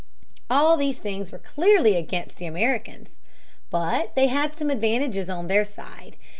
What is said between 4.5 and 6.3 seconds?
some advantages on their side.